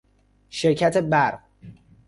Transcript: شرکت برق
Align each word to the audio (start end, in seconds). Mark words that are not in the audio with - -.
شرکت 0.49 0.97
برق 0.97 1.39